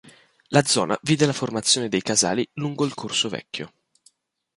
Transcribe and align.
La 0.49 0.63
zona 0.63 0.97
vide 1.03 1.27
la 1.27 1.31
formazione 1.31 1.87
dei 1.87 2.01
casali 2.01 2.49
lungo 2.53 2.85
il 2.85 2.95
"corso 2.95 3.29
vecchio". 3.29 3.71